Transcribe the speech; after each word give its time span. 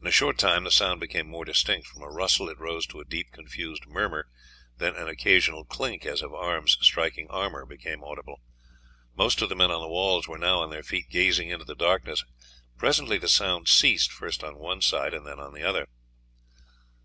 In 0.00 0.06
a 0.06 0.12
short 0.12 0.38
time 0.38 0.62
the 0.62 0.70
sound 0.70 1.00
became 1.00 1.26
more 1.28 1.44
distinct; 1.44 1.88
from 1.88 2.02
a 2.02 2.08
rustle 2.08 2.48
it 2.48 2.58
rose 2.60 2.86
to 2.86 3.00
a 3.00 3.04
deep 3.04 3.32
confused 3.32 3.84
murmur, 3.84 4.28
then 4.76 4.94
an 4.94 5.08
occasional 5.08 5.64
clink 5.64 6.06
as 6.06 6.22
of 6.22 6.32
arms 6.32 6.78
striking 6.82 7.28
armour 7.30 7.66
became 7.66 8.04
audible. 8.04 8.42
Most 9.16 9.42
of 9.42 9.48
the 9.48 9.56
men 9.56 9.72
on 9.72 9.80
the 9.80 9.88
walls 9.88 10.28
were 10.28 10.38
now 10.38 10.60
on 10.60 10.70
their 10.70 10.84
feet 10.84 11.10
gazing 11.10 11.48
into 11.50 11.64
the 11.64 11.74
darkness. 11.74 12.22
Presently 12.76 13.18
the 13.18 13.26
sound 13.26 13.66
ceased, 13.66 14.12
first 14.12 14.44
on 14.44 14.56
one 14.56 14.80
side 14.80 15.12
and 15.12 15.26
then 15.26 15.40
on 15.40 15.56
another. 15.56 15.88